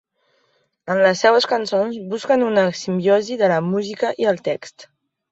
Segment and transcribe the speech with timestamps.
[0.93, 4.87] En les seues cançons busquen una simbiosi de la música i el text.